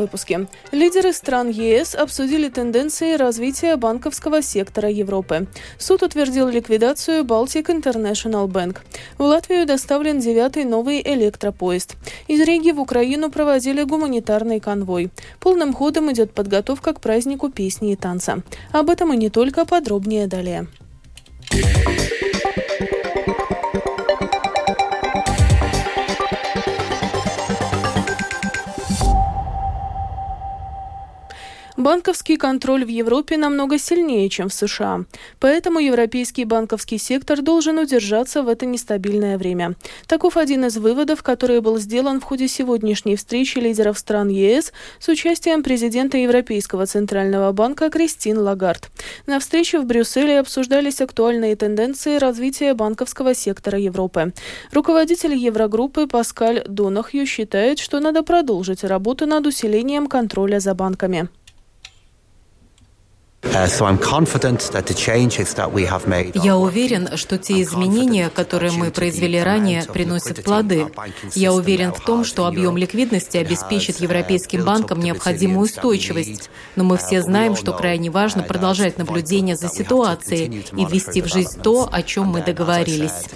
выпуске. 0.00 0.46
Лидеры 0.72 1.12
стран 1.12 1.48
ЕС 1.48 1.94
обсудили 1.94 2.48
тенденции 2.48 3.14
развития 3.14 3.76
банковского 3.76 4.42
сектора 4.42 4.90
Европы. 4.90 5.46
Суд 5.78 6.02
утвердил 6.02 6.48
ликвидацию 6.48 7.24
Baltic 7.24 7.66
International 7.66 8.46
Bank. 8.48 8.78
В 9.18 9.22
Латвию 9.22 9.66
доставлен 9.66 10.18
девятый 10.18 10.64
новый 10.64 11.00
электропоезд. 11.02 11.96
Из 12.28 12.40
Риги 12.40 12.70
в 12.72 12.80
Украину 12.80 13.30
проводили 13.30 13.82
гуманитарный 13.84 14.60
конвой. 14.60 15.10
Полным 15.38 15.72
ходом 15.72 16.10
идет 16.12 16.32
подготовка 16.32 16.92
к 16.92 17.00
празднику 17.00 17.50
песни 17.50 17.92
и 17.92 17.96
танца. 17.96 18.42
Об 18.72 18.90
этом 18.90 19.12
и 19.12 19.16
не 19.16 19.30
только, 19.30 19.64
подробнее 19.64 20.26
далее. 20.26 20.66
Банковский 31.80 32.36
контроль 32.36 32.84
в 32.84 32.88
Европе 32.88 33.38
намного 33.38 33.78
сильнее, 33.78 34.28
чем 34.28 34.50
в 34.50 34.52
США. 34.52 35.06
Поэтому 35.38 35.78
европейский 35.78 36.44
банковский 36.44 36.98
сектор 36.98 37.40
должен 37.40 37.78
удержаться 37.78 38.42
в 38.42 38.48
это 38.48 38.66
нестабильное 38.66 39.38
время. 39.38 39.76
Таков 40.06 40.36
один 40.36 40.66
из 40.66 40.76
выводов, 40.76 41.22
который 41.22 41.62
был 41.62 41.78
сделан 41.78 42.20
в 42.20 42.24
ходе 42.24 42.48
сегодняшней 42.48 43.16
встречи 43.16 43.56
лидеров 43.58 43.98
стран 43.98 44.28
ЕС 44.28 44.74
с 44.98 45.08
участием 45.08 45.62
президента 45.62 46.18
Европейского 46.18 46.84
центрального 46.84 47.50
банка 47.52 47.88
Кристин 47.88 48.38
Лагард. 48.38 48.90
На 49.26 49.40
встрече 49.40 49.80
в 49.80 49.86
Брюсселе 49.86 50.38
обсуждались 50.38 51.00
актуальные 51.00 51.56
тенденции 51.56 52.18
развития 52.18 52.74
банковского 52.74 53.34
сектора 53.34 53.78
Европы. 53.78 54.34
Руководитель 54.72 55.34
Еврогруппы 55.34 56.06
Паскаль 56.06 56.62
Донахью 56.68 57.24
считает, 57.24 57.78
что 57.78 58.00
надо 58.00 58.22
продолжить 58.22 58.84
работу 58.84 59.24
над 59.24 59.46
усилением 59.46 60.08
контроля 60.08 60.60
за 60.60 60.74
банками. 60.74 61.30
Uh, 63.42 63.66
Я 66.34 66.56
уверен, 66.56 67.16
что 67.16 67.38
те 67.38 67.62
изменения, 67.62 68.30
которые 68.30 68.72
мы 68.72 68.90
произвели 68.90 69.40
ранее, 69.40 69.82
приносят 69.82 70.44
плоды. 70.44 70.86
Я 71.34 71.52
уверен 71.52 71.92
в 71.92 72.00
том, 72.00 72.24
что 72.24 72.46
объем 72.46 72.76
ликвидности 72.76 73.38
обеспечит 73.38 74.00
европейским 74.00 74.64
банкам 74.64 75.00
необходимую 75.00 75.64
устойчивость. 75.64 76.50
Но 76.76 76.84
мы 76.84 76.98
все 76.98 77.22
знаем, 77.22 77.56
что 77.56 77.72
крайне 77.72 78.10
важно 78.10 78.42
продолжать 78.42 78.98
наблюдение 78.98 79.56
за 79.56 79.68
ситуацией 79.68 80.66
и 80.76 80.84
ввести 80.84 81.22
в 81.22 81.26
жизнь 81.26 81.60
то, 81.62 81.88
о 81.90 82.02
чем 82.02 82.26
мы 82.26 82.42
договорились. 82.42 83.26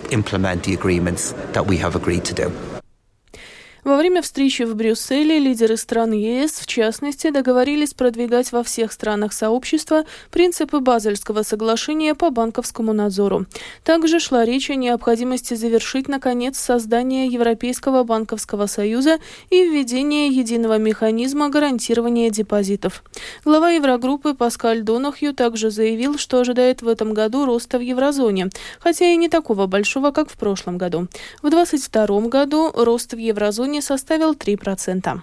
Во 3.85 3.99
время 3.99 4.23
встречи 4.23 4.63
в 4.63 4.75
Брюсселе 4.75 5.39
лидеры 5.39 5.77
стран 5.77 6.13
ЕС, 6.13 6.53
в 6.53 6.67
частности, 6.67 7.29
договорились 7.29 7.93
продвигать 7.93 8.51
во 8.51 8.63
всех 8.63 8.91
странах 8.93 9.35
сообщества 9.35 10.05
принципы 10.31 10.81
Базельского 10.81 11.43
соглашения 11.43 12.15
по 12.15 12.31
банковскому 12.31 12.95
надзору. 12.95 13.45
Также 13.83 14.21
шла 14.21 14.47
речь 14.47 14.71
о 14.71 14.75
необходимости 14.75 15.53
завершить, 15.53 16.09
наконец, 16.09 16.59
создание 16.59 17.27
Европейского 17.27 18.05
банковского 18.05 18.69
союза 18.69 19.19
и 19.51 19.69
введение 19.69 20.29
единого 20.29 20.79
механизма 20.79 21.51
гарантирования 21.51 22.31
депозитов. 22.31 23.05
Глава 23.45 23.73
Еврогруппы 23.73 24.33
Паскаль 24.33 24.81
Донахью 24.81 25.35
также 25.35 25.69
заявил, 25.69 26.17
что 26.17 26.41
ожидает 26.41 26.81
в 26.81 26.89
этом 26.89 27.13
году 27.13 27.45
роста 27.45 27.77
в 27.77 27.83
еврозоне, 27.83 28.49
хотя 28.81 29.13
и 29.13 29.17
не 29.17 29.29
такого 29.29 29.67
большого, 29.67 30.11
как 30.11 30.31
в 30.31 30.39
прошлом 30.39 30.79
году. 30.79 31.09
В 31.43 31.51
2022 31.51 32.21
году 32.29 32.73
рост 32.75 33.13
в 33.13 33.19
еврозоне 33.19 33.74
уровне 33.75 33.83
составил 33.83 34.35
3%. 34.35 35.21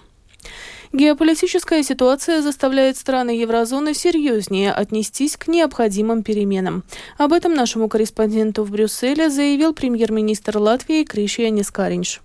Геополитическая 0.92 1.82
ситуация 1.82 2.42
заставляет 2.42 2.96
страны 2.98 3.30
еврозоны 3.30 3.94
серьезнее 3.94 4.72
отнестись 4.72 5.36
к 5.38 5.48
необходимым 5.48 6.22
переменам. 6.22 6.84
Об 7.16 7.32
этом 7.32 7.54
нашему 7.54 7.88
корреспонденту 7.88 8.64
в 8.64 8.70
Брюсселе 8.70 9.30
заявил 9.30 9.72
премьер-министр 9.72 10.58
Латвии 10.58 11.04
Кришия 11.04 11.50
Нескаринш. 11.50 12.20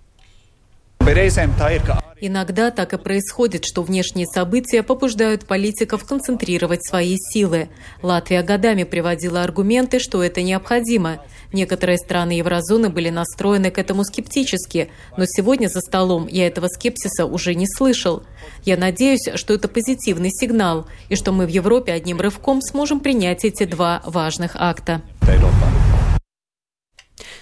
Иногда 2.20 2.70
так 2.70 2.92
и 2.92 2.98
происходит, 2.98 3.64
что 3.64 3.82
внешние 3.82 4.26
события 4.26 4.82
побуждают 4.82 5.46
политиков 5.46 6.04
концентрировать 6.04 6.84
свои 6.84 7.16
силы. 7.16 7.68
Латвия 8.02 8.42
годами 8.42 8.84
приводила 8.84 9.42
аргументы, 9.42 10.00
что 10.00 10.22
это 10.22 10.42
необходимо. 10.42 11.22
Некоторые 11.52 11.96
страны 11.96 12.32
еврозоны 12.32 12.90
были 12.90 13.08
настроены 13.08 13.70
к 13.70 13.78
этому 13.78 14.04
скептически, 14.04 14.90
но 15.16 15.24
сегодня 15.26 15.68
за 15.68 15.80
столом 15.80 16.26
я 16.26 16.46
этого 16.46 16.68
скепсиса 16.68 17.24
уже 17.24 17.54
не 17.54 17.66
слышал. 17.66 18.22
Я 18.64 18.76
надеюсь, 18.76 19.28
что 19.34 19.54
это 19.54 19.68
позитивный 19.68 20.30
сигнал, 20.30 20.86
и 21.08 21.16
что 21.16 21.32
мы 21.32 21.46
в 21.46 21.48
Европе 21.48 21.92
одним 21.92 22.20
рывком 22.20 22.60
сможем 22.60 23.00
принять 23.00 23.44
эти 23.44 23.64
два 23.64 24.02
важных 24.04 24.56
акта. 24.56 25.00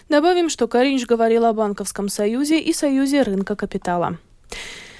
Добавим, 0.08 0.48
что 0.48 0.68
Каринч 0.68 1.04
говорил 1.04 1.44
о 1.44 1.52
Банковском 1.52 2.08
союзе 2.08 2.60
и 2.60 2.72
союзе 2.72 3.22
рынка 3.22 3.56
капитала. 3.56 4.18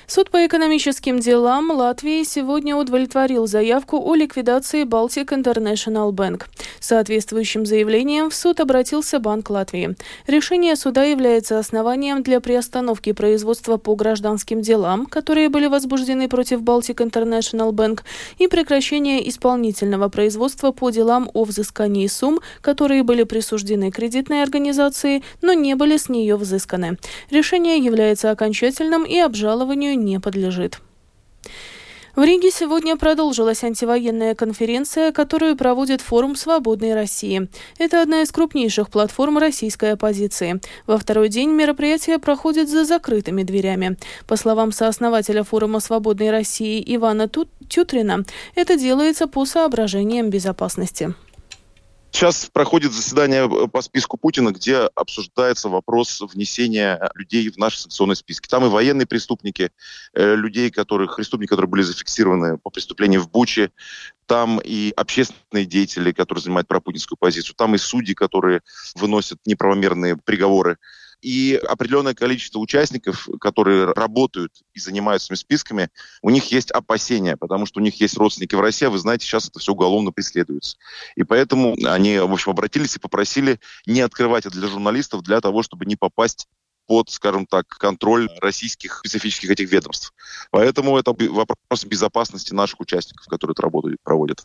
Суд 0.09 0.31
по 0.31 0.47
экономическим 0.47 1.19
делам 1.19 1.72
Латвии 1.72 2.22
сегодня 2.22 2.77
удовлетворил 2.77 3.49
заявку 3.49 4.00
о 4.00 4.15
ликвидации 4.15 4.84
Baltic 4.84 5.31
International 5.31 6.12
Bank. 6.12 6.44
Соответствующим 6.78 7.67
заявлением 7.67 8.31
в 8.31 8.34
суд 8.34 8.61
обратился 8.61 9.19
Банк 9.19 9.50
Латвии. 9.50 9.97
Решение 10.28 10.77
суда 10.77 11.03
является 11.03 11.59
основанием 11.59 12.22
для 12.22 12.41
приостановки 12.41 13.11
производства 13.11 13.78
по 13.78 13.97
гражданским 13.97 14.61
делам, 14.61 15.06
которые 15.06 15.49
были 15.49 15.66
возбуждены 15.66 16.28
против 16.28 16.61
Baltic 16.61 16.99
International 16.99 17.72
Bank, 17.72 18.03
и 18.39 18.47
прекращения 18.47 19.28
исполнительного 19.28 20.09
производства 20.09 20.71
по 20.71 20.91
делам 20.91 21.28
о 21.34 21.43
взыскании 21.43 22.06
сумм, 22.06 22.39
которые 22.61 23.03
были 23.03 23.25
присуждены 23.25 23.91
кредитной 23.91 24.45
организации, 24.45 25.25
но 25.43 25.53
не 25.53 25.75
были 25.75 25.97
с 25.97 26.09
нее 26.09 26.37
взысканы. 26.37 26.97
Решение 27.31 27.78
является 27.78 28.31
окончательным 28.31 29.05
и 29.05 29.19
обжалованию 29.19 29.96
не 29.97 30.21
подлежит. 30.21 30.81
В 32.17 32.25
Риге 32.25 32.51
сегодня 32.51 32.97
продолжилась 32.97 33.62
антивоенная 33.62 34.34
конференция, 34.34 35.12
которую 35.12 35.55
проводит 35.55 36.01
форум 36.01 36.34
«Свободной 36.34 36.95
России». 36.95 37.47
Это 37.79 38.01
одна 38.01 38.23
из 38.23 38.33
крупнейших 38.33 38.89
платформ 38.89 39.37
российской 39.37 39.93
оппозиции. 39.93 40.62
Во 40.87 40.97
второй 40.97 41.29
день 41.29 41.51
мероприятие 41.51 42.19
проходит 42.19 42.71
за 42.71 42.87
закрытыми 42.87 43.43
дверями. 43.43 43.99
По 44.27 44.37
словам 44.37 44.73
сооснователя 44.73 45.43
форума 45.43 45.79
«Свободной 45.79 46.31
России» 46.31 46.83
Ивана 46.97 47.28
Тютрина, 47.69 48.25
это 48.55 48.78
делается 48.78 49.27
по 49.27 49.45
соображениям 49.45 50.31
безопасности. 50.31 51.15
Сейчас 52.16 52.49
проходит 52.50 52.93
заседание 52.93 53.47
э, 53.47 53.69
по 53.69 53.82
списку 53.82 54.16
Путина, 54.16 54.50
где 54.50 54.88
обсуждается 54.94 55.69
вопрос 55.69 56.22
внесения 56.22 57.10
людей 57.15 57.50
в 57.50 57.59
наши 57.59 57.78
санкционные 57.78 58.16
списки. 58.16 58.49
Там 58.49 58.65
и 58.65 58.71
военные 58.71 59.04
преступники, 59.06 59.71
э, 60.15 60.34
людей, 60.34 60.71
которых, 60.71 61.16
преступники, 61.16 61.50
которые 61.50 61.69
были 61.69 61.82
зафиксированы 61.82 62.56
по 62.56 62.71
преступлениям 62.71 63.21
в 63.21 63.31
Буче, 63.31 63.71
там 64.25 64.59
и 64.65 64.94
общественные 64.97 65.66
деятели, 65.66 66.10
которые 66.10 66.43
занимают 66.43 66.66
пропутинскую 66.66 67.19
позицию, 67.19 67.54
там 67.54 67.75
и 67.75 67.78
судьи, 67.78 68.15
которые 68.15 68.62
выносят 68.94 69.38
неправомерные 69.44 70.16
приговоры 70.16 70.78
и 71.22 71.60
определенное 71.69 72.15
количество 72.15 72.59
участников, 72.59 73.28
которые 73.41 73.87
работают 73.93 74.53
и 74.75 74.81
занимаются 74.81 75.27
этими 75.27 75.37
списками, 75.37 75.88
у 76.22 76.31
них 76.31 76.53
есть 76.53 76.71
опасения, 76.71 77.37
потому 77.37 77.66
что 77.66 77.81
у 77.81 77.82
них 77.82 78.00
есть 78.00 78.16
родственники 78.16 78.54
в 78.54 78.60
России, 78.60 78.87
а 78.87 78.91
вы 78.91 78.99
знаете, 78.99 79.27
сейчас 79.27 79.49
это 79.49 79.59
все 79.59 79.72
уголовно 79.72 80.12
преследуется. 80.12 80.77
И 81.16 81.25
поэтому 81.25 81.77
они, 81.84 82.19
в 82.19 82.32
общем, 82.32 82.53
обратились 82.53 82.97
и 82.97 83.00
попросили 83.00 83.60
не 83.86 84.01
открывать 84.01 84.47
это 84.47 84.57
для 84.57 84.68
журналистов 84.68 85.22
для 85.22 85.41
того, 85.41 85.63
чтобы 85.63 85.86
не 85.86 85.97
попасть 85.97 86.47
под, 86.86 87.10
скажем 87.10 87.47
так, 87.47 87.66
контроль 87.66 88.28
российских 88.41 88.98
специфических 89.01 89.51
этих 89.51 89.71
ведомств. 89.71 90.13
Поэтому 90.51 90.97
это 90.97 91.13
вопрос 91.13 91.84
безопасности 91.84 92.54
наших 92.54 92.80
участников, 92.80 93.27
которые 93.27 93.54
эту 93.54 93.63
работу 93.63 93.91
проводят. 94.04 94.45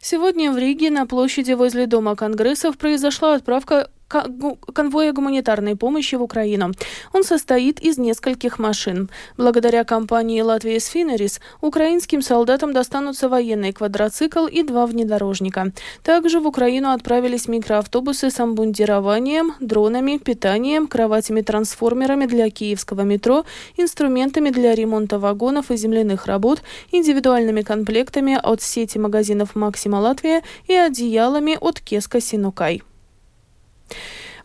Сегодня 0.00 0.50
в 0.50 0.56
Риге 0.56 0.90
на 0.90 1.06
площади 1.06 1.52
возле 1.52 1.86
Дома 1.86 2.16
Конгрессов 2.16 2.78
произошла 2.78 3.34
отправка 3.34 3.90
конвоя 4.10 5.12
гуманитарной 5.12 5.76
помощи 5.76 6.16
в 6.16 6.22
Украину. 6.22 6.72
Он 7.12 7.24
состоит 7.24 7.80
из 7.80 7.96
нескольких 7.96 8.58
машин. 8.58 9.08
Благодаря 9.36 9.84
компании 9.84 10.40
«Латвия 10.40 10.80
Сфинерис» 10.80 11.40
украинским 11.60 12.20
солдатам 12.20 12.72
достанутся 12.72 13.28
военный 13.28 13.72
квадроцикл 13.72 14.46
и 14.46 14.62
два 14.62 14.86
внедорожника. 14.86 15.72
Также 16.02 16.40
в 16.40 16.46
Украину 16.46 16.90
отправились 16.90 17.48
микроавтобусы 17.48 18.30
с 18.30 18.40
амбундированием, 18.40 19.54
дронами, 19.60 20.18
питанием, 20.18 20.88
кроватями-трансформерами 20.88 22.26
для 22.26 22.50
киевского 22.50 23.02
метро, 23.02 23.44
инструментами 23.76 24.50
для 24.50 24.74
ремонта 24.74 25.18
вагонов 25.18 25.70
и 25.70 25.76
земляных 25.76 26.26
работ, 26.26 26.62
индивидуальными 26.90 27.62
комплектами 27.62 28.38
от 28.42 28.60
сети 28.60 28.98
магазинов 28.98 29.54
«Максима 29.54 29.96
Латвия» 29.96 30.42
и 30.66 30.74
одеялами 30.74 31.56
от 31.60 31.80
Кеска 31.80 32.20
Синукай. 32.20 32.82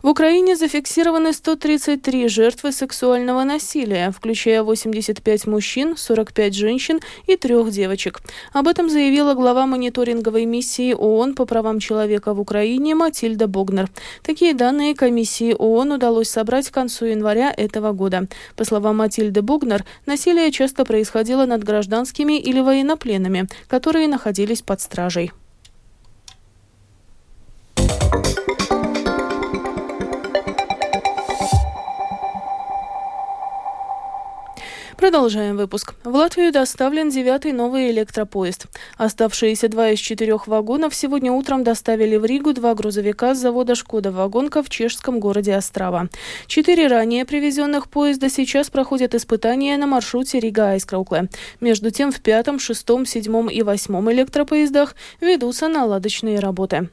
В 0.02 0.08
Украине 0.08 0.56
зафиксированы 0.56 1.32
133 1.32 2.28
жертвы 2.28 2.72
сексуального 2.72 3.44
насилия, 3.44 4.12
включая 4.12 4.62
85 4.62 5.46
мужчин, 5.46 5.96
45 5.96 6.54
женщин 6.54 7.00
и 7.26 7.36
трех 7.36 7.70
девочек. 7.70 8.20
Об 8.52 8.68
этом 8.68 8.90
заявила 8.90 9.34
глава 9.34 9.66
мониторинговой 9.66 10.44
миссии 10.44 10.92
ООН 10.92 11.34
по 11.34 11.46
правам 11.46 11.80
человека 11.80 12.34
в 12.34 12.40
Украине 12.40 12.94
Матильда 12.94 13.48
Богнер. 13.48 13.88
Такие 14.22 14.54
данные 14.54 14.94
комиссии 14.94 15.54
ООН 15.58 15.92
удалось 15.92 16.28
собрать 16.28 16.68
к 16.68 16.74
концу 16.74 17.06
января 17.06 17.52
этого 17.56 17.92
года. 17.92 18.28
По 18.54 18.64
словам 18.64 18.98
Матильды 18.98 19.42
Богнер, 19.42 19.84
насилие 20.04 20.52
часто 20.52 20.84
происходило 20.84 21.46
над 21.46 21.64
гражданскими 21.64 22.38
или 22.38 22.60
военнопленными, 22.60 23.48
которые 23.66 24.08
находились 24.08 24.62
под 24.62 24.80
стражей. 24.80 25.32
Продолжаем 34.96 35.58
выпуск. 35.58 35.94
В 36.04 36.14
Латвию 36.14 36.50
доставлен 36.52 37.10
девятый 37.10 37.52
новый 37.52 37.90
электропоезд. 37.90 38.66
Оставшиеся 38.96 39.68
два 39.68 39.90
из 39.90 39.98
четырех 39.98 40.46
вагонов 40.46 40.94
сегодня 40.94 41.30
утром 41.32 41.64
доставили 41.64 42.16
в 42.16 42.24
Ригу 42.24 42.54
два 42.54 42.74
грузовика 42.74 43.34
с 43.34 43.38
завода 43.38 43.74
«Шкода 43.74 44.10
Вагонка» 44.10 44.62
в 44.62 44.70
чешском 44.70 45.20
городе 45.20 45.54
Острава. 45.54 46.08
Четыре 46.46 46.86
ранее 46.86 47.26
привезенных 47.26 47.90
поезда 47.90 48.30
сейчас 48.30 48.70
проходят 48.70 49.14
испытания 49.14 49.76
на 49.76 49.86
маршруте 49.86 50.40
Рига-Айскраукле. 50.40 51.28
Между 51.60 51.90
тем 51.90 52.10
в 52.10 52.22
пятом, 52.22 52.58
шестом, 52.58 53.04
седьмом 53.04 53.50
и 53.50 53.60
восьмом 53.60 54.10
электропоездах 54.10 54.94
ведутся 55.20 55.68
наладочные 55.68 56.40
работы. 56.40 56.88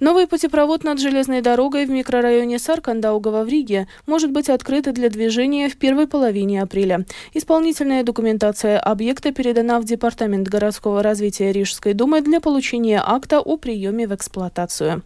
Новый 0.00 0.26
путепровод 0.26 0.84
над 0.84 1.00
железной 1.00 1.40
дорогой 1.40 1.86
в 1.86 1.90
микрорайоне 1.90 2.58
Саркандаугова 2.58 3.44
в 3.44 3.48
Риге 3.48 3.88
может 4.06 4.30
быть 4.30 4.50
открыт 4.50 4.92
для 4.92 5.08
движения 5.08 5.68
в 5.68 5.76
первой 5.76 6.06
половине 6.06 6.62
апреля. 6.62 7.04
Исполнительная 7.32 8.02
документация 8.02 8.78
объекта 8.78 9.32
передана 9.32 9.80
в 9.80 9.84
Департамент 9.84 10.48
городского 10.48 11.02
развития 11.02 11.52
Рижской 11.52 11.94
думы 11.94 12.20
для 12.20 12.40
получения 12.40 13.02
акта 13.04 13.40
о 13.40 13.56
приеме 13.56 14.06
в 14.06 14.14
эксплуатацию. 14.14 15.02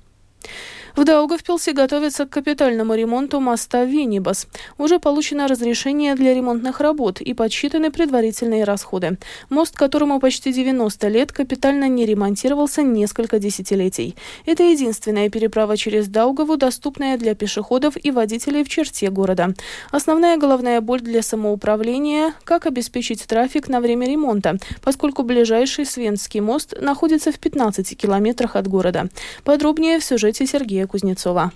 В 0.97 1.05
Даугавпилсе 1.05 1.73
готовится 1.73 2.27
к 2.27 2.31
капитальному 2.31 2.95
ремонту 2.95 3.41
моста 3.41 3.85
Венибас. 3.85 4.47
Уже 4.77 4.99
получено 4.99 5.47
разрешение 5.47 6.15
для 6.15 6.35
ремонтных 6.35 6.81
работ 6.81 7.21
и 7.21 7.33
подсчитаны 7.33 7.91
предварительные 7.91 8.65
расходы. 8.65 9.19
Мост, 9.49 9.77
которому 9.77 10.21
почти 10.21 10.53
90 10.53 11.09
лет, 11.09 11.33
капитально 11.33 11.89
не 11.89 12.07
ремонтировался 12.07 12.83
несколько 12.83 13.39
десятилетий. 13.39 14.17
Это 14.47 14.65
единственная 14.65 15.31
переправа 15.31 15.77
через 15.77 16.09
Даугаву, 16.09 16.57
доступная 16.57 17.17
для 17.17 17.35
пешеходов 17.35 17.95
и 18.03 18.11
водителей 18.11 18.65
в 18.65 18.69
черте 18.69 19.11
города. 19.11 19.55
Основная 19.91 20.37
головная 20.37 20.81
боль 20.81 21.01
для 21.01 21.23
самоуправления– 21.23 22.35
как 22.45 22.67
обеспечить 22.67 23.27
трафик 23.27 23.69
на 23.69 23.81
время 23.81 24.09
ремонта, 24.09 24.59
поскольку 24.83 25.23
ближайший 25.23 25.87
Свенский 25.87 26.41
мост 26.41 26.75
находится 26.81 27.31
в 27.31 27.39
15 27.39 27.97
километрах 27.97 28.57
от 28.57 28.67
города. 28.67 29.09
Подробнее 29.45 30.01
в 30.01 30.05
сюжете 30.05 30.30
Сергея 30.37 30.61
Сергея 30.61 30.87
Кузнецова. 30.87 31.53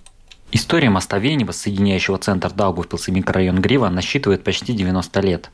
История 0.53 0.91
моста 0.91 1.19
Венева, 1.19 1.53
соединяющего 1.53 2.19
центр 2.19 2.53
Даугавпилс 2.53 3.09
и 3.09 3.12
микрорайон 3.12 3.61
Грива, 3.61 3.88
насчитывает 3.88 4.44
почти 4.44 4.73
90 4.73 5.21
лет. 5.21 5.50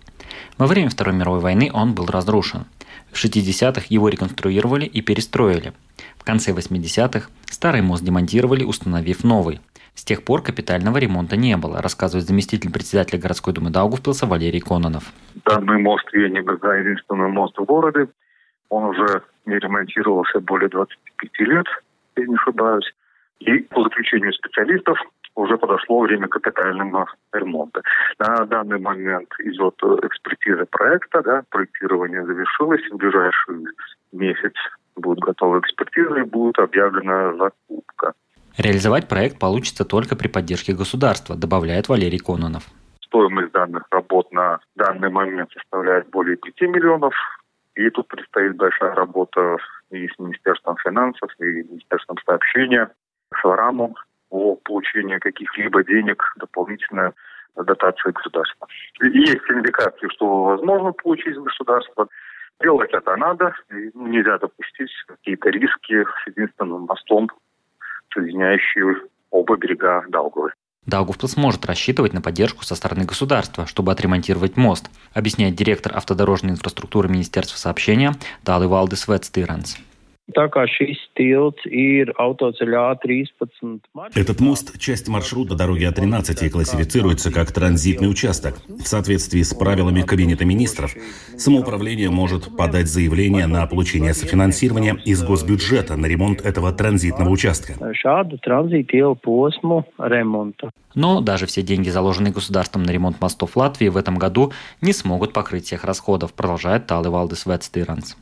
Во 0.59 0.67
время 0.67 0.91
Второй 0.91 1.15
мировой 1.15 1.41
войны 1.41 1.71
он 1.73 1.95
был 1.95 2.07
разрушен. 2.07 2.67
В 3.11 3.23
60-х 3.23 3.87
его 3.89 4.09
реконструировали 4.09 4.85
и 4.85 5.01
перестроили. 5.01 5.73
В 6.17 6.25
конце 6.25 6.53
80-х 6.53 7.29
старый 7.47 7.83
мост 7.83 8.05
демонтировали, 8.05 8.65
установив 8.65 9.25
новый. 9.25 9.61
С 9.95 10.05
тех 10.05 10.23
пор 10.23 10.43
капитального 10.43 10.99
ремонта 10.99 11.37
не 11.37 11.57
было, 11.57 11.83
рассказывает 11.83 12.27
заместитель 12.27 12.73
председателя 12.73 13.19
городской 13.19 13.53
думы 13.53 13.71
Даугавпилса 13.71 14.27
Валерий 14.27 14.61
Кононов. 14.61 15.13
Данный 15.45 15.79
мост 15.79 16.07
Венега, 16.13 16.53
единственный 16.73 17.29
мост 17.29 17.59
в 17.59 17.65
городе, 17.65 18.09
он 18.69 18.85
уже 18.85 19.23
не 19.47 19.59
ремонтировался 19.59 20.41
более 20.41 20.69
25 20.69 21.49
лет, 21.49 21.67
если 22.17 22.31
не 22.31 22.37
ошибаюсь. 22.37 22.95
И 23.41 23.59
по 23.59 23.83
заключению 23.83 24.33
специалистов 24.33 24.99
уже 25.35 25.57
подошло 25.57 26.01
время 26.01 26.29
капитального 26.29 27.07
ремонта. 27.33 27.83
На 28.19 28.45
данный 28.45 28.79
момент 28.79 29.29
идет 29.39 29.75
экспертиза 30.05 30.67
проекта, 30.67 31.23
да, 31.23 31.43
проектирование 31.51 32.25
завершилось, 32.25 32.83
в 32.91 32.97
ближайший 32.97 33.65
месяц 34.13 34.53
будет 34.97 35.21
готова 35.21 35.61
экспертиза 35.61 36.17
и 36.17 36.23
будет 36.25 36.59
объявлена 36.59 37.35
закупка. 37.37 38.13
Реализовать 38.59 39.09
проект 39.09 39.39
получится 39.39 39.85
только 39.85 40.17
при 40.17 40.29
поддержке 40.29 40.75
государства, 40.75 41.37
добавляет 41.37 41.89
Валерий 41.89 42.19
Кононов. 42.19 42.65
Стоимость 43.01 43.53
данных 43.53 43.85
работ 43.91 44.31
на 44.33 44.61
данный 44.77 45.11
момент 45.11 45.51
составляет 45.53 46.11
более 46.11 46.37
5 46.37 46.61
миллионов. 46.69 47.15
И 47.75 47.89
тут 47.91 48.09
предстоит 48.09 48.57
большая 48.57 48.95
работа 48.95 49.57
и 49.91 50.07
с 50.07 50.19
Министерством 50.19 50.77
финансов, 50.85 51.31
и 51.39 51.45
Министерством 51.45 52.17
сообщения. 52.27 52.91
Швараму 53.35 53.95
о 54.31 54.57
получении 54.57 55.19
каких-либо 55.19 55.85
денег, 55.85 56.23
дополнительной 56.37 57.13
дотации 57.57 58.13
государства. 58.13 58.67
Есть 59.01 59.51
индикации, 59.51 60.09
что 60.15 60.45
возможно 60.45 60.93
получить 60.93 61.37
государство. 61.37 62.09
Делать 62.63 62.91
это 62.93 63.17
надо, 63.17 63.55
нельзя 63.95 64.39
допустить 64.39 64.91
какие-то 65.07 65.49
риски 65.51 66.05
с 66.05 66.27
единственным 66.27 66.83
мостом, 66.83 67.31
соединяющий 68.13 68.83
оба 69.31 69.57
берега 69.57 70.05
Даугавы. 70.09 70.53
Даугавпилс 70.87 71.37
может 71.37 71.67
рассчитывать 71.67 72.13
на 72.13 72.21
поддержку 72.21 72.65
со 72.65 72.75
стороны 72.75 73.05
государства, 73.05 73.67
чтобы 73.67 73.93
отремонтировать 73.93 74.57
мост, 74.57 74.91
объясняет 75.15 75.55
директор 75.55 75.97
автодорожной 75.97 76.53
инфраструктуры 76.53 77.09
Министерства 77.09 77.57
сообщения 77.57 78.13
Далы 78.43 78.67
Валдес 78.67 79.07
Ветстиранс. 83.41 84.15
Этот 84.15 84.41
мост– 84.41 84.79
часть 84.81 85.09
маршрута 85.09 85.55
дороги 85.55 85.89
А13 85.89 86.47
и 86.47 86.51
классифицируется 86.51 87.33
как 87.33 87.53
транзитный 87.53 88.11
участок. 88.11 88.57
В 88.69 88.87
соответствии 88.87 89.43
с 89.43 89.55
правилами 89.55 90.03
Кабинета 90.03 90.45
министров, 90.45 90.95
самоуправление 91.37 92.11
может 92.11 92.57
подать 92.57 92.89
заявление 92.89 93.47
на 93.47 93.67
получение 93.67 94.15
софинансирования 94.15 94.97
из 95.05 95.23
госбюджета 95.23 95.97
на 95.97 96.07
ремонт 96.07 96.41
этого 96.41 96.73
транзитного 96.73 97.31
участка. 97.31 97.75
Но 100.95 101.21
даже 101.21 101.47
все 101.47 101.63
деньги, 101.63 101.89
заложенные 101.89 102.33
государством 102.33 102.83
на 102.83 102.91
ремонт 102.91 103.21
мостов 103.21 103.57
Латвии 103.57 103.89
в 103.89 103.97
этом 103.97 104.17
году, 104.17 104.53
не 104.81 104.93
смогут 104.93 105.33
покрыть 105.33 105.67
всех 105.67 105.85
расходов, 105.85 106.33
продолжает 106.35 106.87
Талы 106.87 107.11
Валдес 107.11 107.47
Ветстиранс. 107.47 108.17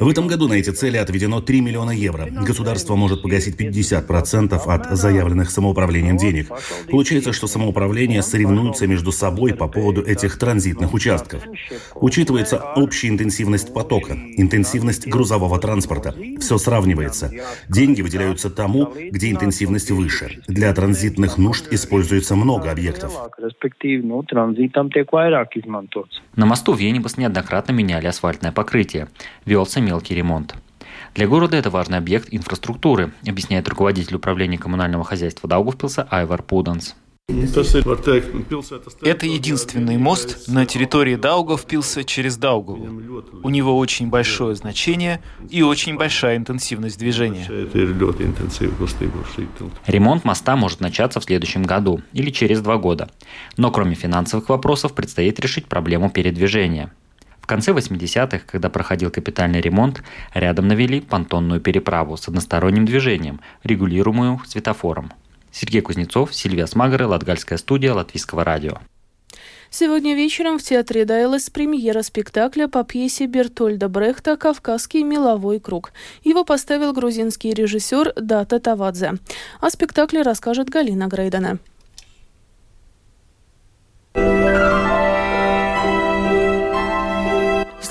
В 0.00 0.08
этом 0.08 0.26
году 0.26 0.48
на 0.48 0.54
эти 0.54 0.70
цели 0.70 0.96
отведено 0.96 1.40
3 1.40 1.60
миллиона 1.60 1.90
евро. 1.90 2.26
Государство 2.26 2.96
может 2.96 3.22
погасить 3.22 3.60
50% 3.60 4.54
от 4.54 4.86
заявленных 4.98 5.50
самоуправлением 5.50 6.16
денег. 6.16 6.48
Получается, 6.90 7.32
что 7.32 7.46
самоуправление 7.46 8.22
соревнуются 8.22 8.86
между 8.86 9.12
собой 9.12 9.54
по 9.54 9.68
поводу 9.68 10.02
этих 10.02 10.38
транзитных 10.38 10.92
участков. 10.92 11.42
Учитывается 11.94 12.60
общая 12.76 13.08
интенсивность 13.08 13.72
потока, 13.72 14.14
интенсивность 14.36 15.06
грузового 15.06 15.58
транспорта. 15.60 16.14
Все 16.40 16.58
сравнивается. 16.58 17.30
Деньги 17.68 18.02
выделяются 18.02 18.50
тому, 18.50 18.92
где 19.10 19.30
интенсивность 19.30 19.90
выше. 19.90 20.42
Для 20.48 20.72
транзитных 20.74 21.38
нужд 21.38 21.72
используется 21.72 22.34
много 22.34 22.70
объектов. 22.70 23.12
На 26.36 26.46
мосту 26.46 26.72
в 26.72 26.78
Енибас 26.78 27.16
неоднократно 27.16 27.72
меняли 27.72 28.06
асфальтное 28.06 28.52
покрытие. 28.52 29.08
Велся 29.44 29.80
мелкий 29.80 30.14
ремонт. 30.14 30.54
Для 31.14 31.28
города 31.28 31.56
это 31.56 31.70
важный 31.70 31.98
объект 31.98 32.28
инфраструктуры, 32.30 33.12
объясняет 33.26 33.68
руководитель 33.68 34.16
управления 34.16 34.58
коммунального 34.58 35.04
хозяйства 35.04 35.48
Даугавпилса 35.48 36.08
Айвар 36.10 36.42
Пуданс. 36.42 36.96
Это 39.02 39.26
единственный 39.26 39.96
мост 39.96 40.46
на 40.46 40.66
территории 40.66 41.16
Даугавпилса 41.16 42.04
через 42.04 42.36
Даугаву. 42.36 43.22
У 43.42 43.48
него 43.48 43.78
очень 43.78 44.08
большое 44.08 44.54
значение 44.54 45.22
и 45.48 45.62
очень 45.62 45.96
большая 45.96 46.36
интенсивность 46.36 46.98
движения. 46.98 47.46
Ремонт 49.86 50.24
моста 50.24 50.54
может 50.56 50.80
начаться 50.80 51.18
в 51.20 51.24
следующем 51.24 51.62
году 51.62 52.02
или 52.12 52.30
через 52.30 52.60
два 52.60 52.76
года. 52.76 53.08
Но 53.56 53.70
кроме 53.70 53.94
финансовых 53.94 54.50
вопросов 54.50 54.92
предстоит 54.92 55.40
решить 55.40 55.66
проблему 55.66 56.10
передвижения. 56.10 56.92
В 57.40 57.46
конце 57.46 57.72
80-х, 57.72 58.40
когда 58.46 58.68
проходил 58.68 59.10
капитальный 59.10 59.62
ремонт, 59.62 60.02
рядом 60.34 60.68
навели 60.68 61.00
понтонную 61.00 61.60
переправу 61.60 62.16
с 62.18 62.28
односторонним 62.28 62.84
движением, 62.84 63.40
регулируемую 63.62 64.40
светофором. 64.46 65.12
Сергей 65.54 65.80
Кузнецов, 65.80 66.34
Сильвия 66.34 66.66
Смагары, 66.66 67.06
Латгальская 67.06 67.58
студия 67.58 67.94
Латвийского 67.94 68.42
радио. 68.44 68.78
Сегодня 69.70 70.14
вечером 70.14 70.58
в 70.58 70.62
театре 70.62 71.04
Дайлес 71.04 71.50
премьера 71.50 72.02
спектакля 72.02 72.68
по 72.68 72.84
пьесе 72.84 73.26
Бертольда 73.26 73.88
Брехта 73.88 74.36
«Кавказский 74.36 75.02
меловой 75.02 75.58
круг». 75.58 75.92
Его 76.22 76.44
поставил 76.44 76.92
грузинский 76.92 77.52
режиссер 77.52 78.12
Дата 78.16 78.60
Тавадзе. 78.60 79.14
О 79.60 79.70
спектакле 79.70 80.22
расскажет 80.22 80.70
Галина 80.70 81.06
Грейдена. 81.06 81.58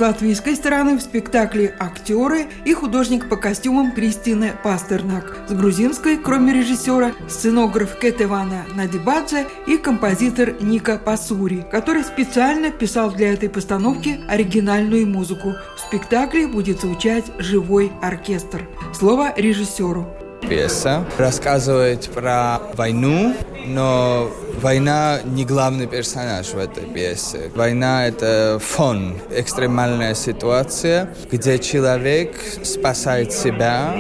Латвийской 0.04 0.56
стороны 0.56 0.98
в 0.98 1.02
спектакле 1.02 1.74
актеры 1.80 2.48
и 2.66 2.74
художник 2.74 3.30
по 3.30 3.38
костюмам 3.38 3.94
Кристина 3.94 4.52
Пастернак. 4.62 5.44
С 5.48 5.54
грузинской, 5.54 6.18
кроме 6.18 6.52
режиссера, 6.52 7.14
сценограф 7.30 7.98
Кетевана 7.98 8.66
Надибадзе 8.76 9.48
и 9.66 9.78
композитор 9.78 10.62
Ника 10.62 10.98
Пасури, 10.98 11.66
который 11.72 12.04
специально 12.04 12.70
писал 12.70 13.12
для 13.12 13.32
этой 13.32 13.50
постановки 13.50 14.20
оригинальную 14.28 15.08
музыку. 15.08 15.54
В 15.78 15.80
спектакле 15.80 16.48
будет 16.48 16.82
звучать 16.82 17.32
живой 17.38 17.90
оркестр. 18.02 18.68
Слово 18.94 19.34
режиссеру. 19.38 20.23
Пьеса 20.48 21.06
рассказывает 21.18 22.10
про 22.10 22.62
войну, 22.76 23.36
но 23.66 24.30
война 24.62 25.20
не 25.24 25.46
главный 25.46 25.88
персонаж 25.88 26.48
в 26.48 26.58
этой 26.58 26.84
пьесе. 26.84 27.52
Война– 27.56 28.08
это 28.08 28.60
фон, 28.62 29.18
экстремальная 29.32 30.14
ситуация, 30.16 31.10
где 31.32 31.60
человек 31.60 32.36
спасает 32.64 33.32
себя, 33.32 33.96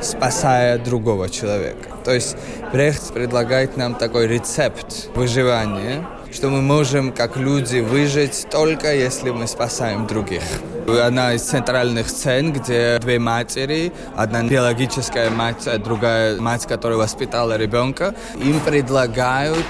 спасая 0.00 0.78
другого 0.78 1.28
человека. 1.28 1.90
То 2.04 2.14
есть 2.14 2.36
Брехт 2.72 3.12
предлагает 3.12 3.76
нам 3.76 3.94
такой 3.94 4.26
рецепт 4.26 5.08
выживания– 5.14 6.06
что 6.32 6.48
мы 6.48 6.60
можем 6.62 7.12
как 7.12 7.36
люди 7.36 7.80
выжить 7.80 8.46
только 8.50 8.94
если 8.94 9.30
мы 9.30 9.46
спасаем 9.46 10.06
других. 10.06 10.42
Одна 10.86 11.34
из 11.34 11.42
центральных 11.42 12.08
сцен, 12.08 12.52
где 12.52 12.98
две 12.98 13.18
матери, 13.18 13.92
одна 14.16 14.42
биологическая 14.42 15.30
мать, 15.30 15.66
а 15.66 15.78
другая 15.78 16.40
мать, 16.40 16.66
которая 16.66 16.98
воспитала 16.98 17.56
ребенка, 17.56 18.14
им 18.36 18.60
предлагают 18.60 19.66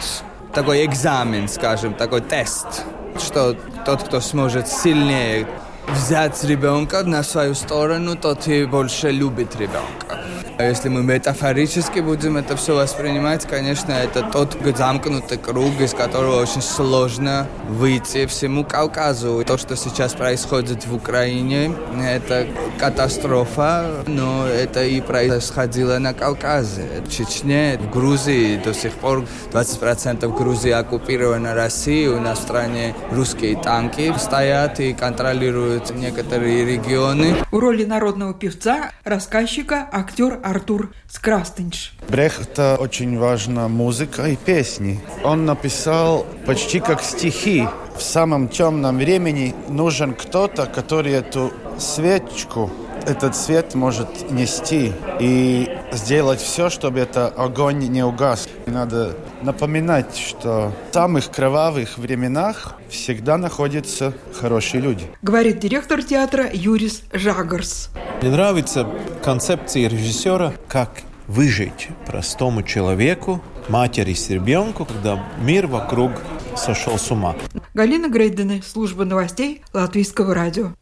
такой 0.52 0.84
экзамен, 0.84 1.48
скажем, 1.48 1.94
такой 1.94 2.20
тест, 2.20 2.84
что 3.18 3.56
тот, 3.84 4.02
кто 4.04 4.20
сможет 4.20 4.68
сильнее 4.68 5.46
взять 5.88 6.42
ребенка 6.44 7.02
на 7.02 7.22
свою 7.22 7.54
сторону, 7.54 8.16
тот 8.16 8.46
и 8.48 8.64
больше 8.64 9.10
любит 9.10 9.56
ребенка. 9.56 10.18
А 10.58 10.64
если 10.64 10.88
мы 10.88 11.04
метафорически 11.04 12.00
будем 12.00 12.36
это 12.36 12.56
все 12.56 12.74
воспринимать, 12.74 13.46
конечно, 13.46 13.92
это 13.92 14.22
тот 14.22 14.56
замкнутый 14.76 15.38
круг, 15.38 15.80
из 15.80 15.94
которого 15.94 16.42
очень 16.42 16.62
сложно 16.62 17.46
выйти 17.68 18.26
всему 18.26 18.64
Кавказу. 18.64 19.44
То, 19.46 19.56
что 19.56 19.76
сейчас 19.76 20.14
происходит 20.14 20.84
в 20.84 20.92
Украине, 20.92 21.72
это 22.02 22.48
катастрофа, 22.76 24.02
но 24.08 24.48
это 24.48 24.82
и 24.82 25.00
происходило 25.00 25.98
на 25.98 26.12
Кавказе. 26.12 27.04
В 27.06 27.08
Чечне, 27.08 27.78
в 27.80 27.92
Грузии 27.92 28.56
до 28.56 28.74
сих 28.74 28.94
пор 28.94 29.26
20% 29.52 30.36
Грузии 30.36 30.72
оккупирована 30.72 31.54
Россией. 31.54 32.08
У 32.08 32.18
нас 32.18 32.40
в 32.40 32.42
стране 32.42 32.96
русские 33.12 33.56
танки 33.62 34.12
стоят 34.18 34.80
и 34.80 34.92
контролируют 34.92 35.94
некоторые 35.94 36.64
регионы. 36.64 37.36
В 37.52 37.58
роли 37.60 37.84
народного 37.84 38.34
певца, 38.34 38.90
рассказчика, 39.04 39.88
актер 39.92 40.40
Артур 40.48 40.92
Скрастенш. 41.08 41.92
Брехта 42.08 42.76
очень 42.80 43.18
важна 43.18 43.68
музыка 43.68 44.26
и 44.28 44.36
песни. 44.36 45.00
Он 45.22 45.44
написал 45.44 46.26
почти 46.46 46.80
как 46.80 47.02
стихи. 47.02 47.68
В 47.96 48.02
самом 48.02 48.48
темном 48.48 48.96
времени 48.96 49.54
нужен 49.68 50.14
кто-то, 50.14 50.66
который 50.66 51.12
эту 51.12 51.52
свечку 51.78 52.70
этот 53.08 53.34
свет 53.34 53.74
может 53.74 54.30
нести 54.30 54.92
и 55.18 55.68
сделать 55.92 56.40
все, 56.40 56.68
чтобы 56.68 57.00
этот 57.00 57.38
огонь 57.38 57.78
не 57.78 58.04
угас. 58.04 58.48
И 58.66 58.70
надо 58.70 59.16
напоминать, 59.42 60.16
что 60.16 60.72
в 60.90 60.94
самых 60.94 61.30
кровавых 61.30 61.96
временах 61.96 62.74
всегда 62.90 63.38
находятся 63.38 64.12
хорошие 64.38 64.82
люди. 64.82 65.06
Говорит 65.22 65.58
директор 65.58 66.02
театра 66.02 66.48
Юрис 66.52 67.02
Жагарс. 67.12 67.90
Мне 68.20 68.30
нравится 68.30 68.86
концепция 69.24 69.88
режиссера, 69.88 70.52
как 70.68 70.90
выжить 71.26 71.88
простому 72.06 72.62
человеку, 72.62 73.42
матери 73.68 74.12
с 74.12 74.28
ребенку, 74.28 74.84
когда 74.84 75.22
мир 75.40 75.66
вокруг 75.66 76.12
сошел 76.56 76.98
с 76.98 77.10
ума. 77.10 77.36
Галина 77.72 78.08
Грейдена, 78.08 78.60
служба 78.62 79.04
новостей 79.04 79.62
Латвийского 79.72 80.34
радио. 80.34 80.72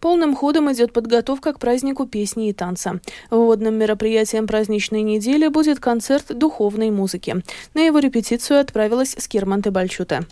Полным 0.00 0.34
ходом 0.34 0.72
идет 0.72 0.92
подготовка 0.92 1.52
к 1.52 1.58
празднику 1.58 2.06
песни 2.06 2.48
и 2.48 2.52
танца. 2.52 3.00
Вводным 3.30 3.74
мероприятием 3.74 4.46
праздничной 4.46 5.02
недели 5.02 5.48
будет 5.48 5.80
концерт 5.80 6.36
духовной 6.36 6.90
музыки. 6.90 7.42
На 7.74 7.80
его 7.80 7.98
репетицию 7.98 8.60
отправилась 8.60 9.14
Скирманте 9.18 9.70
Бальчута. 9.70 10.26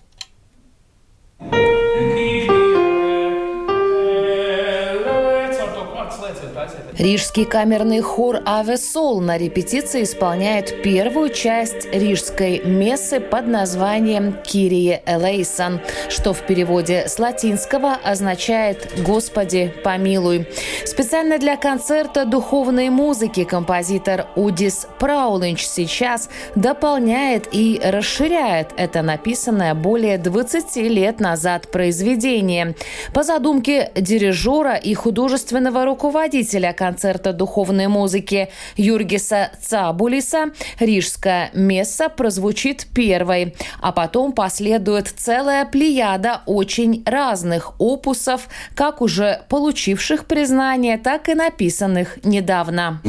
Рижский 6.99 7.45
камерный 7.45 8.01
хор 8.01 8.41
«Аве 8.45 8.77
Сол» 8.77 9.21
на 9.21 9.39
репетиции 9.39 10.03
исполняет 10.03 10.83
первую 10.83 11.31
часть 11.31 11.87
рижской 11.93 12.61
мессы 12.65 13.21
под 13.21 13.47
названием 13.47 14.37
«Кирие 14.45 15.03
Элейсон», 15.07 15.81
что 16.09 16.33
в 16.33 16.43
переводе 16.43 17.07
с 17.09 17.19
латинского 17.19 17.97
означает 18.05 18.93
«Господи, 19.05 19.73
помилуй». 19.85 20.47
Специально 20.85 21.39
для 21.39 21.57
концерта 21.57 22.25
духовной 22.25 22.91
музыки 22.91 23.45
композитор 23.45 24.27
Удис 24.35 24.87
Праулинч 24.99 25.65
сейчас 25.65 26.29
дополняет 26.55 27.49
и 27.53 27.81
расширяет 27.83 28.69
это 28.77 29.03
написанное 29.03 29.75
более 29.75 30.19
20 30.19 30.77
лет 30.77 31.21
назад 31.21 31.71
произведение. 31.71 32.75
По 33.15 33.23
задумке 33.23 33.91
дирижера 33.95 34.75
и 34.75 34.93
художественного 34.95 35.85
руководителя 35.85 36.73
концерта 36.73 36.90
концерта 36.91 37.33
духовной 37.33 37.87
музыки 37.87 38.49
Юргиса 38.77 39.53
Цабулиса 39.63 40.47
«Рижская 40.81 41.51
месса» 41.55 42.09
прозвучит 42.09 42.89
первой, 42.93 43.55
а 43.81 43.93
потом 43.93 44.33
последует 44.33 45.07
целая 45.17 45.65
плеяда 45.65 46.41
очень 46.47 47.05
разных 47.07 47.81
опусов, 47.81 48.49
как 48.75 49.03
уже 49.03 49.43
получивших 49.49 50.25
признание, 50.25 50.99
так 50.99 51.29
и 51.29 51.35
написанных 51.35 52.19
недавно. 52.25 53.01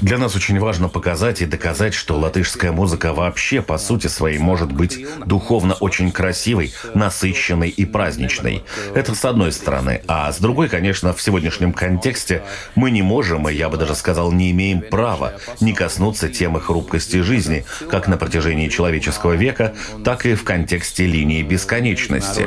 Для 0.00 0.18
нас 0.18 0.36
очень 0.36 0.60
важно 0.60 0.88
показать 0.88 1.42
и 1.42 1.46
доказать, 1.46 1.92
что 1.92 2.16
латышская 2.16 2.70
музыка 2.70 3.12
вообще 3.12 3.62
по 3.62 3.78
сути 3.78 4.06
своей 4.06 4.38
может 4.38 4.70
быть 4.70 5.04
духовно 5.26 5.74
очень 5.74 6.12
красивой, 6.12 6.72
насыщенной 6.94 7.70
и 7.70 7.84
праздничной. 7.84 8.62
Это 8.94 9.14
с 9.14 9.24
одной 9.24 9.52
стороны. 9.52 10.02
А 10.06 10.32
с 10.32 10.38
другой, 10.38 10.68
конечно, 10.68 11.12
в 11.12 11.22
сегодняшнем 11.22 11.72
контексте 11.72 12.42
мы 12.74 12.90
не 12.90 13.02
можем, 13.02 13.48
и 13.48 13.54
я 13.54 13.68
бы 13.68 13.76
даже 13.76 13.94
сказал, 13.94 14.32
не 14.32 14.50
имеем 14.50 14.80
права 14.80 15.34
не 15.60 15.72
коснуться 15.72 16.28
темы 16.28 16.60
хрупкости 16.60 17.20
жизни, 17.22 17.64
как 17.90 18.08
на 18.08 18.16
протяжении 18.16 18.68
человеческого 18.68 19.32
века, 19.32 19.74
так 20.04 20.26
и 20.26 20.34
в 20.34 20.44
контексте 20.44 21.06
линии 21.06 21.42
бесконечности. 21.42 22.42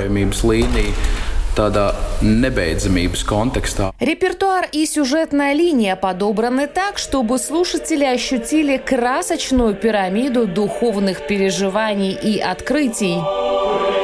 Репертуар 3.99 4.67
и 4.71 4.85
сюжетная 4.85 5.53
линия 5.53 5.95
подобраны 5.95 6.67
так, 6.67 6.97
чтобы 6.97 7.38
слушатели 7.38 8.05
ощутили 8.05 8.77
красочную 8.77 9.75
пирамиду 9.75 10.47
духовных 10.47 11.27
переживаний 11.27 12.11
и 12.11 12.39
открытий. 12.39 13.99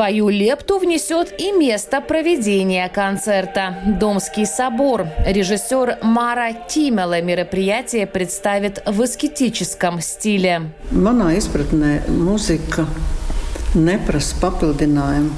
Свою 0.00 0.30
лепту 0.30 0.78
внесет 0.78 1.38
и 1.38 1.52
место 1.52 2.00
проведения 2.00 2.88
концерта– 2.88 3.76
Домский 4.00 4.46
собор. 4.46 5.04
Режиссер 5.26 5.98
Мара 6.00 6.54
Тимела 6.54 7.20
мероприятие 7.20 8.06
представит 8.06 8.82
в 8.86 9.04
эскетическом 9.04 10.00
стиле. 10.00 10.70
Manā 10.90 11.36
izpratnē 11.36 12.08
музыка 12.08 12.86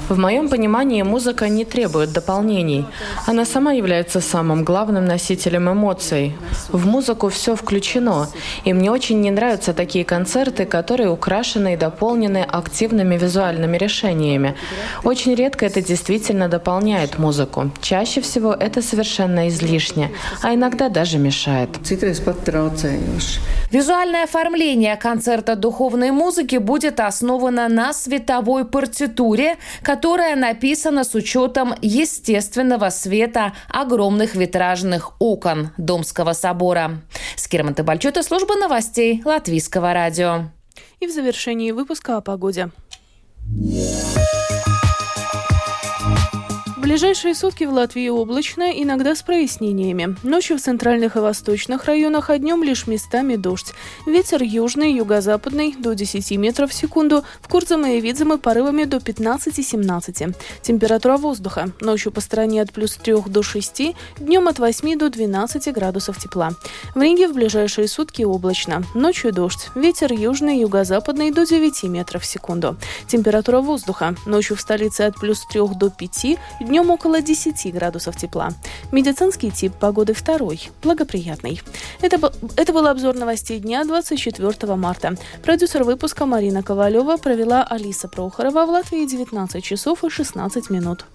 В 0.09 0.17
моем 0.17 0.49
понимании 0.49 1.03
музыка 1.03 1.49
не 1.49 1.65
требует 1.65 2.13
дополнений. 2.13 2.87
Она 3.27 3.45
сама 3.45 3.73
является 3.73 4.21
самым 4.21 4.63
главным 4.63 5.05
носителем 5.05 5.71
эмоций. 5.71 6.35
В 6.69 6.87
музыку 6.87 7.29
все 7.29 7.55
включено. 7.55 8.27
И 8.65 8.73
мне 8.73 8.89
очень 8.89 9.21
не 9.21 9.29
нравятся 9.29 9.73
такие 9.73 10.03
концерты, 10.03 10.65
которые 10.65 11.09
украшены 11.09 11.75
и 11.75 11.77
дополнены 11.77 12.39
активными 12.39 13.17
визуальными 13.17 13.77
решениями. 13.77 14.55
Очень 15.03 15.35
редко 15.35 15.67
это 15.67 15.83
действительно 15.83 16.49
дополняет 16.49 17.19
музыку. 17.19 17.69
Чаще 17.81 18.21
всего 18.21 18.53
это 18.53 18.81
совершенно 18.81 19.47
излишне, 19.47 20.09
а 20.41 20.55
иногда 20.55 20.89
даже 20.89 21.19
мешает. 21.19 21.69
Визуальное 23.69 24.23
оформление 24.25 24.95
концерта 24.97 25.55
духовной 25.55 26.11
музыки 26.11 26.57
будет 26.57 26.99
основано 26.99 27.67
на 27.67 27.91
световой 28.23 28.65
партитуре, 28.65 29.57
которая 29.81 30.35
написана 30.35 31.03
с 31.03 31.13
учетом 31.13 31.75
естественного 31.81 32.89
света 32.89 33.53
огромных 33.67 34.35
витражных 34.35 35.11
окон 35.19 35.71
Домского 35.77 36.33
собора. 36.33 37.01
Скирман 37.35 37.73
Табальчута, 37.75 38.23
служба 38.23 38.55
новостей 38.55 39.21
Латвийского 39.25 39.93
радио. 39.93 40.45
И 41.01 41.07
в 41.07 41.11
завершении 41.11 41.71
выпуска 41.71 42.17
о 42.17 42.21
погоде. 42.21 42.69
Ближайшие 46.93 47.33
сутки 47.33 47.63
в 47.63 47.73
Латвии 47.73 48.07
облачно, 48.07 48.69
иногда 48.71 49.15
с 49.15 49.23
прояснениями. 49.23 50.15
Ночью 50.21 50.59
в 50.59 50.61
центральных 50.61 51.15
и 51.15 51.19
восточных 51.19 51.85
районах, 51.85 52.29
а 52.29 52.37
днем 52.37 52.63
лишь 52.63 52.85
местами 52.85 53.35
дождь. 53.35 53.73
Ветер 54.05 54.43
южный, 54.43 54.93
юго-западный 54.93 55.73
до 55.75 55.95
10 55.95 56.37
метров 56.37 56.69
в 56.69 56.73
секунду, 56.75 57.23
в 57.41 57.47
Курзаме 57.47 57.97
и 57.97 57.99
Видземе 57.99 58.37
порывами 58.37 58.83
до 58.83 58.97
15-17. 58.97 60.35
Температура 60.61 61.17
воздуха. 61.17 61.71
Ночью 61.81 62.11
по 62.11 62.21
стране 62.21 62.61
от 62.61 62.71
плюс 62.71 62.95
3 62.97 63.23
до 63.25 63.41
6, 63.41 63.95
днем 64.19 64.47
от 64.47 64.59
8 64.59 64.95
до 64.95 65.09
12 65.09 65.73
градусов 65.73 66.19
тепла. 66.19 66.51
В 66.93 67.01
Риге 67.01 67.27
в 67.27 67.33
ближайшие 67.33 67.87
сутки 67.87 68.21
облачно. 68.21 68.83
Ночью 68.93 69.33
дождь. 69.33 69.69
Ветер 69.73 70.13
южный, 70.13 70.59
юго-западный 70.59 71.31
до 71.31 71.43
9 71.47 71.85
метров 71.85 72.21
в 72.21 72.27
секунду. 72.27 72.77
Температура 73.07 73.61
воздуха. 73.61 74.13
Ночью 74.27 74.55
в 74.55 74.61
столице 74.61 75.01
от 75.01 75.15
плюс 75.15 75.43
3 75.51 75.61
до 75.75 75.89
5, 75.89 76.37
днем 76.61 76.82
Днем 76.83 76.95
около 76.95 77.21
10 77.21 77.73
градусов 77.73 78.17
тепла. 78.17 78.49
Медицинский 78.91 79.51
тип 79.51 79.73
погоды 79.73 80.13
второй, 80.13 80.69
благоприятный. 80.81 81.61
Это, 82.01 82.17
был, 82.17 82.31
это 82.57 82.73
был 82.73 82.85
обзор 82.87 83.15
новостей 83.15 83.61
дня 83.61 83.85
24 83.85 84.75
марта. 84.75 85.15
Продюсер 85.43 85.85
выпуска 85.85 86.25
Марина 86.25 86.61
Ковалева 86.61 87.15
провела 87.15 87.63
Алиса 87.63 88.09
Прохорова 88.09 88.65
в 88.65 88.69
Латвии 88.69 89.05
19 89.05 89.63
часов 89.63 90.03
и 90.03 90.09
16 90.09 90.69
минут. 90.69 91.05